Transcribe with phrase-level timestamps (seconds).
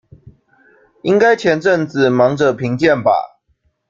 [1.03, 3.13] 應該前陣子忙著評鑑吧